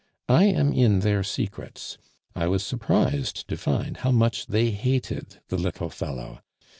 [0.29, 1.99] I am in their secrets;
[2.35, 6.39] I was surprised to find how much they hated the little fellow.